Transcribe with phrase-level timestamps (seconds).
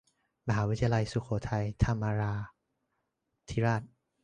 [0.47, 2.33] มหาวิทยาลัยสุโขทัยธรรมา
[3.49, 3.81] ธิราช